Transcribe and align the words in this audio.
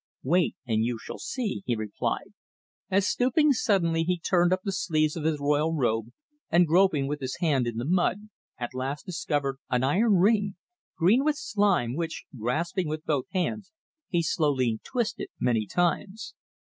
"Wait, 0.23 0.55
and 0.65 0.83
you 0.83 0.97
shall 0.97 1.19
see," 1.19 1.61
he 1.67 1.75
replied, 1.75 2.33
as 2.89 3.07
stooping 3.07 3.53
suddenly 3.53 4.01
he 4.01 4.17
turned 4.17 4.51
up 4.51 4.61
the 4.63 4.71
sleeves 4.71 5.15
of 5.15 5.25
his 5.25 5.39
royal 5.39 5.75
robe 5.75 6.11
and 6.49 6.65
groping 6.65 7.05
with 7.07 7.19
his 7.19 7.37
hand 7.39 7.67
in 7.67 7.77
the 7.77 7.85
mud, 7.85 8.29
at 8.57 8.73
last 8.73 9.05
discovered 9.05 9.57
an 9.69 9.83
iron 9.83 10.15
ring, 10.15 10.55
green 10.97 11.23
with 11.23 11.37
slime, 11.37 11.95
which, 11.95 12.25
grasping 12.35 12.87
with 12.87 13.05
both 13.05 13.25
hands, 13.31 13.71
he 14.09 14.23
slowly 14.23 14.79
twisted 14.83 15.27
many 15.39 15.67
times. 15.67 16.33